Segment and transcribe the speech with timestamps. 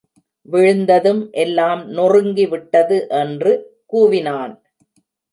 [0.47, 2.97] விழுந்ததும், எல்லாம் நொறுங்கி விட்டது!
[3.19, 3.51] என்று
[3.93, 4.55] கூவினான்.